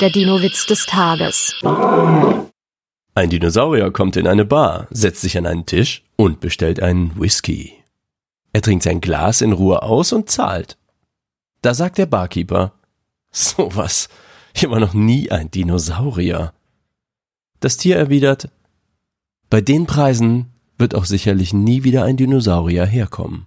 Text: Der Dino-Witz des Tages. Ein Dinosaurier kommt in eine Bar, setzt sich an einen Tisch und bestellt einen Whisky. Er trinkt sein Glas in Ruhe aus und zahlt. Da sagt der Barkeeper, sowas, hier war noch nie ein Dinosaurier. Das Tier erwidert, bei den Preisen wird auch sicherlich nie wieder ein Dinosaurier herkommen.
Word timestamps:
Der 0.00 0.10
Dino-Witz 0.10 0.66
des 0.66 0.84
Tages. 0.84 1.54
Ein 3.14 3.30
Dinosaurier 3.30 3.90
kommt 3.90 4.16
in 4.16 4.26
eine 4.26 4.44
Bar, 4.44 4.88
setzt 4.90 5.22
sich 5.22 5.38
an 5.38 5.46
einen 5.46 5.64
Tisch 5.64 6.04
und 6.16 6.40
bestellt 6.40 6.80
einen 6.80 7.18
Whisky. 7.18 7.72
Er 8.52 8.60
trinkt 8.60 8.84
sein 8.84 9.00
Glas 9.00 9.40
in 9.40 9.52
Ruhe 9.52 9.82
aus 9.82 10.12
und 10.12 10.28
zahlt. 10.28 10.76
Da 11.62 11.72
sagt 11.72 11.96
der 11.96 12.04
Barkeeper, 12.04 12.74
sowas, 13.30 14.10
hier 14.54 14.70
war 14.70 14.80
noch 14.80 14.92
nie 14.92 15.30
ein 15.30 15.50
Dinosaurier. 15.50 16.52
Das 17.60 17.78
Tier 17.78 17.96
erwidert, 17.96 18.50
bei 19.48 19.62
den 19.62 19.86
Preisen 19.86 20.52
wird 20.76 20.94
auch 20.94 21.06
sicherlich 21.06 21.54
nie 21.54 21.84
wieder 21.84 22.04
ein 22.04 22.18
Dinosaurier 22.18 22.84
herkommen. 22.84 23.46